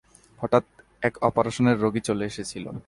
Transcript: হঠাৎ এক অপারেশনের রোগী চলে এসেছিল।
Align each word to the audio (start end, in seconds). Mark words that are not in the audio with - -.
হঠাৎ 0.39 0.63
এক 1.01 1.13
অপারেশনের 1.21 1.77
রোগী 1.79 1.99
চলে 1.99 2.23
এসেছিল। 2.25 2.65